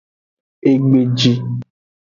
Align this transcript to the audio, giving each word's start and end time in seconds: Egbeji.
Egbeji. 0.71 1.33